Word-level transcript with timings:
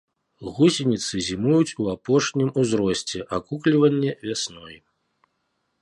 Гусеніцы 0.53 1.13
зімуюць 1.27 1.75
у 1.85 1.91
апошнім 1.95 2.49
узросце, 2.63 3.19
акукліванне 3.41 4.11
вясной. 4.27 4.75